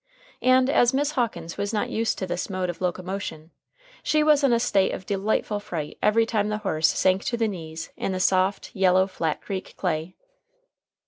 And 0.41 0.67
as 0.67 0.95
Miss 0.95 1.11
Hawkins 1.11 1.57
was 1.59 1.71
not 1.73 1.91
used 1.91 2.17
to 2.17 2.25
this 2.25 2.49
mode 2.49 2.71
of 2.71 2.81
locomotion, 2.81 3.51
she 4.01 4.23
was 4.23 4.43
in 4.43 4.51
a 4.51 4.59
state 4.59 4.93
of 4.93 5.05
delightful 5.05 5.59
fright 5.59 5.99
every 6.01 6.25
time 6.25 6.49
the 6.49 6.57
horse 6.57 6.87
sank 6.87 7.23
to 7.25 7.37
the 7.37 7.47
knees 7.47 7.91
in 7.95 8.11
the 8.11 8.19
soft, 8.19 8.75
yellow 8.75 9.05
Flat 9.05 9.41
Creek 9.43 9.75
clay. 9.77 10.15